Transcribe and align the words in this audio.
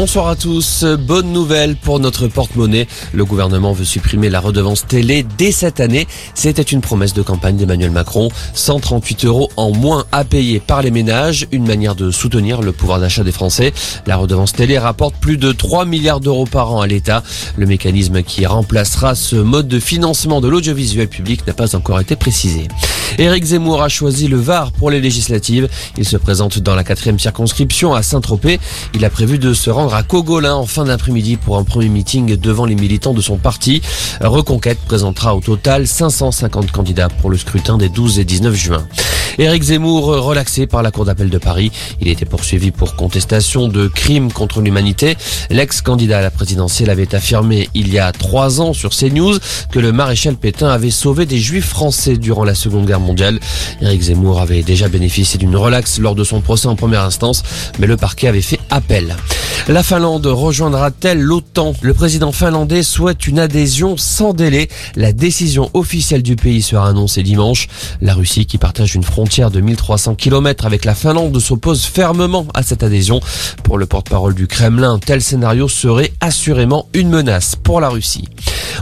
Bonsoir 0.00 0.28
à 0.28 0.36
tous. 0.36 0.84
Bonne 0.84 1.32
nouvelle 1.32 1.74
pour 1.74 1.98
notre 1.98 2.28
porte-monnaie. 2.28 2.86
Le 3.12 3.24
gouvernement 3.24 3.72
veut 3.72 3.84
supprimer 3.84 4.30
la 4.30 4.38
redevance 4.38 4.86
télé 4.86 5.26
dès 5.36 5.50
cette 5.50 5.80
année. 5.80 6.06
C'était 6.34 6.62
une 6.62 6.80
promesse 6.80 7.14
de 7.14 7.22
campagne 7.22 7.56
d'Emmanuel 7.56 7.90
Macron. 7.90 8.28
138 8.54 9.24
euros 9.24 9.50
en 9.56 9.72
moins 9.72 10.04
à 10.12 10.22
payer 10.22 10.60
par 10.60 10.82
les 10.82 10.92
ménages. 10.92 11.48
Une 11.50 11.66
manière 11.66 11.96
de 11.96 12.12
soutenir 12.12 12.62
le 12.62 12.70
pouvoir 12.70 13.00
d'achat 13.00 13.24
des 13.24 13.32
Français. 13.32 13.72
La 14.06 14.14
redevance 14.14 14.52
télé 14.52 14.78
rapporte 14.78 15.16
plus 15.16 15.36
de 15.36 15.50
3 15.50 15.84
milliards 15.84 16.20
d'euros 16.20 16.46
par 16.46 16.72
an 16.72 16.80
à 16.80 16.86
l'État. 16.86 17.24
Le 17.56 17.66
mécanisme 17.66 18.22
qui 18.22 18.46
remplacera 18.46 19.16
ce 19.16 19.34
mode 19.34 19.66
de 19.66 19.80
financement 19.80 20.40
de 20.40 20.46
l'audiovisuel 20.46 21.08
public 21.08 21.44
n'a 21.44 21.54
pas 21.54 21.74
encore 21.74 21.98
été 21.98 22.14
précisé. 22.14 22.68
Éric 23.16 23.46
Zemmour 23.46 23.82
a 23.82 23.88
choisi 23.88 24.28
le 24.28 24.36
Var 24.36 24.70
pour 24.70 24.90
les 24.90 25.00
législatives. 25.00 25.68
Il 25.96 26.04
se 26.04 26.16
présente 26.16 26.60
dans 26.60 26.76
la 26.76 26.84
quatrième 26.84 27.18
circonscription 27.18 27.94
à 27.94 28.04
Saint-Tropez. 28.04 28.60
Il 28.94 29.04
a 29.04 29.10
prévu 29.10 29.38
de 29.38 29.54
se 29.54 29.70
rendre 29.70 29.87
à 29.94 30.02
Cogolin 30.02 30.54
en 30.54 30.66
fin 30.66 30.84
d'après-midi 30.84 31.36
pour 31.36 31.56
un 31.56 31.64
premier 31.64 31.88
meeting 31.88 32.36
devant 32.36 32.64
les 32.64 32.74
militants 32.74 33.14
de 33.14 33.20
son 33.20 33.36
parti. 33.36 33.82
Reconquête 34.20 34.78
présentera 34.86 35.34
au 35.36 35.40
total 35.40 35.86
550 35.86 36.70
candidats 36.70 37.08
pour 37.08 37.30
le 37.30 37.36
scrutin 37.36 37.78
des 37.78 37.88
12 37.88 38.18
et 38.18 38.24
19 38.24 38.54
juin. 38.54 38.86
Éric 39.38 39.62
Zemmour 39.62 40.06
relaxé 40.06 40.66
par 40.66 40.82
la 40.82 40.90
Cour 40.90 41.04
d'appel 41.04 41.30
de 41.30 41.38
Paris. 41.38 41.70
Il 42.00 42.08
était 42.08 42.24
poursuivi 42.24 42.72
pour 42.72 42.96
contestation 42.96 43.68
de 43.68 43.86
crimes 43.86 44.32
contre 44.32 44.60
l'humanité. 44.60 45.16
L'ex-candidat 45.48 46.18
à 46.18 46.22
la 46.22 46.32
présidentielle 46.32 46.90
avait 46.90 47.14
affirmé 47.14 47.68
il 47.72 47.92
y 47.92 48.00
a 48.00 48.10
trois 48.10 48.60
ans 48.60 48.72
sur 48.72 48.90
CNews 48.90 49.38
que 49.70 49.78
le 49.78 49.92
maréchal 49.92 50.34
Pétain 50.34 50.70
avait 50.70 50.90
sauvé 50.90 51.24
des 51.24 51.38
juifs 51.38 51.68
français 51.68 52.16
durant 52.16 52.42
la 52.42 52.56
Seconde 52.56 52.86
Guerre 52.86 52.98
mondiale. 52.98 53.38
Éric 53.80 54.02
Zemmour 54.02 54.40
avait 54.40 54.64
déjà 54.64 54.88
bénéficié 54.88 55.38
d'une 55.38 55.54
relaxe 55.54 56.00
lors 56.00 56.16
de 56.16 56.24
son 56.24 56.40
procès 56.40 56.66
en 56.66 56.74
première 56.74 57.02
instance, 57.02 57.44
mais 57.78 57.86
le 57.86 57.96
parquet 57.96 58.26
avait 58.26 58.40
fait 58.40 58.58
appel. 58.70 59.14
La 59.68 59.82
Finlande 59.82 60.26
rejoindra-t-elle 60.26 61.20
l'OTAN? 61.20 61.74
Le 61.82 61.94
président 61.94 62.32
finlandais 62.32 62.82
souhaite 62.82 63.26
une 63.26 63.38
adhésion 63.38 63.96
sans 63.98 64.32
délai. 64.32 64.68
La 64.96 65.12
décision 65.12 65.70
officielle 65.74 66.22
du 66.22 66.36
pays 66.36 66.62
sera 66.62 66.88
annoncée 66.88 67.22
dimanche. 67.22 67.68
La 68.00 68.14
Russie, 68.14 68.46
qui 68.46 68.56
partage 68.56 68.94
une 68.94 69.02
frontière 69.02 69.27
de 69.28 69.60
1300 69.60 70.14
km 70.14 70.64
avec 70.64 70.86
la 70.86 70.94
Finlande, 70.94 71.38
s'oppose 71.38 71.84
fermement 71.84 72.46
à 72.54 72.62
cette 72.62 72.82
adhésion. 72.82 73.20
Pour 73.62 73.76
le 73.76 73.84
porte-parole 73.84 74.34
du 74.34 74.46
Kremlin, 74.46 74.98
tel 74.98 75.20
scénario 75.20 75.68
serait 75.68 76.12
assurément 76.20 76.88
une 76.94 77.10
menace 77.10 77.54
pour 77.54 77.80
la 77.82 77.90
Russie. 77.90 78.24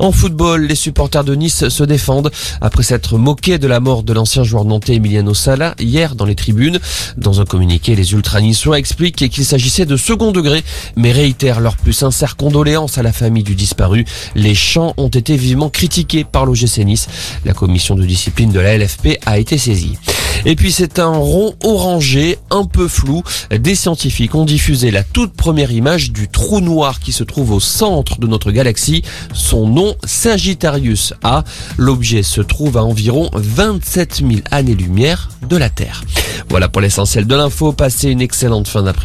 En 0.00 0.12
football, 0.12 0.66
les 0.66 0.74
supporters 0.74 1.24
de 1.24 1.34
Nice 1.34 1.68
se 1.68 1.84
défendent 1.84 2.30
après 2.60 2.82
s'être 2.82 3.16
moqués 3.16 3.58
de 3.58 3.66
la 3.66 3.80
mort 3.80 4.02
de 4.02 4.12
l'ancien 4.12 4.44
joueur 4.44 4.64
nantais 4.64 4.94
Emiliano 4.94 5.34
Sala 5.34 5.74
hier 5.78 6.14
dans 6.14 6.26
les 6.26 6.34
tribunes. 6.34 6.78
Dans 7.16 7.40
un 7.40 7.44
communiqué, 7.44 7.94
les 7.94 8.12
ultra-niçois 8.12 8.78
expliquent 8.78 9.28
qu'il 9.28 9.44
s'agissait 9.44 9.86
de 9.86 9.96
second 9.96 10.32
degré, 10.32 10.62
mais 10.96 11.12
réitèrent 11.12 11.60
leur 11.60 11.76
plus 11.76 11.92
sincère 11.92 12.36
condoléances 12.36 12.98
à 12.98 13.02
la 13.02 13.12
famille 13.12 13.44
du 13.44 13.54
disparu. 13.54 14.04
Les 14.34 14.54
chants 14.54 14.94
ont 14.96 15.08
été 15.08 15.36
vivement 15.36 15.70
critiqués 15.70 16.24
par 16.24 16.44
l'OGC 16.44 16.84
Nice. 16.84 17.08
La 17.44 17.54
commission 17.54 17.94
de 17.94 18.04
discipline 18.04 18.52
de 18.52 18.60
la 18.60 18.76
LFP 18.76 19.18
a 19.24 19.38
été 19.38 19.58
saisie. 19.58 19.96
Et 20.44 20.56
puis 20.56 20.72
c'est 20.72 20.98
un 20.98 21.16
rond 21.16 21.54
orangé, 21.62 22.38
un 22.50 22.64
peu 22.64 22.88
flou. 22.88 23.22
Des 23.50 23.74
scientifiques 23.74 24.34
ont 24.34 24.44
diffusé 24.44 24.90
la 24.90 25.02
toute 25.02 25.32
première 25.32 25.72
image 25.72 26.12
du 26.12 26.28
trou 26.28 26.60
noir 26.60 27.00
qui 27.00 27.12
se 27.12 27.24
trouve 27.24 27.52
au 27.52 27.60
centre 27.60 28.18
de 28.18 28.26
notre 28.26 28.50
galaxie. 28.50 29.02
Son 29.32 29.66
nom, 29.66 29.94
Sagittarius 30.04 31.14
A. 31.22 31.44
L'objet 31.78 32.22
se 32.22 32.40
trouve 32.40 32.76
à 32.76 32.84
environ 32.84 33.30
27 33.32 34.16
000 34.16 34.30
années-lumière 34.50 35.30
de 35.48 35.56
la 35.56 35.70
Terre. 35.70 36.02
Voilà 36.48 36.68
pour 36.68 36.80
l'essentiel 36.82 37.26
de 37.26 37.34
l'info. 37.34 37.72
Passez 37.72 38.10
une 38.10 38.20
excellente 38.20 38.68
fin 38.68 38.82
d'après-midi. 38.82 39.04